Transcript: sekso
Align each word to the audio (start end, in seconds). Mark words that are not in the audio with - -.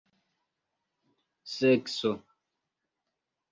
sekso 1.55 2.11